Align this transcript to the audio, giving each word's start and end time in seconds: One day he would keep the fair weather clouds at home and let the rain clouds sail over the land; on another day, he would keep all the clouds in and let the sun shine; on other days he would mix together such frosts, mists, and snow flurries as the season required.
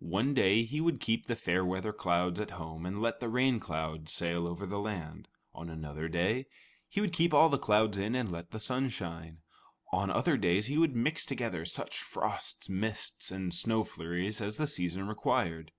One 0.00 0.34
day 0.34 0.64
he 0.64 0.82
would 0.82 1.00
keep 1.00 1.26
the 1.28 1.34
fair 1.34 1.64
weather 1.64 1.94
clouds 1.94 2.38
at 2.38 2.50
home 2.50 2.84
and 2.84 3.00
let 3.00 3.20
the 3.20 3.28
rain 3.30 3.58
clouds 3.58 4.12
sail 4.12 4.46
over 4.46 4.66
the 4.66 4.78
land; 4.78 5.28
on 5.54 5.70
another 5.70 6.08
day, 6.10 6.44
he 6.90 7.00
would 7.00 7.14
keep 7.14 7.32
all 7.32 7.48
the 7.48 7.56
clouds 7.56 7.96
in 7.96 8.14
and 8.14 8.30
let 8.30 8.50
the 8.50 8.60
sun 8.60 8.90
shine; 8.90 9.38
on 9.90 10.10
other 10.10 10.36
days 10.36 10.66
he 10.66 10.76
would 10.76 10.94
mix 10.94 11.24
together 11.24 11.64
such 11.64 12.02
frosts, 12.02 12.68
mists, 12.68 13.30
and 13.30 13.54
snow 13.54 13.82
flurries 13.82 14.42
as 14.42 14.58
the 14.58 14.66
season 14.66 15.06
required. 15.08 15.72